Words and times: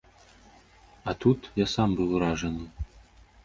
А 1.03 1.11
тут 1.25 1.51
я 1.63 1.67
сам 1.75 1.95
быў 1.99 2.09
уражаны! 2.21 2.65